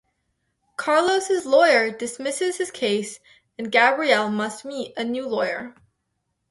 [0.77, 3.19] Carlos's lawyer dismisses his case
[3.59, 5.75] and Gabrielle must meet a new lawyer.